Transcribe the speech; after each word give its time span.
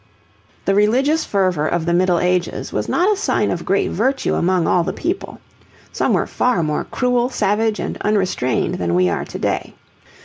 The 0.65 0.73
religious 0.73 1.25
fervour 1.25 1.67
of 1.67 1.85
the 1.85 1.93
Middle 1.93 2.17
Ages 2.19 2.73
was 2.73 2.89
not 2.89 3.13
a 3.13 3.15
sign 3.15 3.51
of 3.51 3.63
great 3.63 3.91
virtue 3.91 4.33
among 4.33 4.65
all 4.67 4.83
the 4.83 4.93
people. 4.93 5.39
Some 5.91 6.13
were 6.13 6.25
far 6.25 6.63
more 6.63 6.85
cruel, 6.85 7.29
savage, 7.29 7.79
and 7.79 7.99
unrestrained 8.01 8.79
than 8.79 8.95
we 8.95 9.09
are 9.09 9.25
to 9.25 9.37
day. 9.37 9.75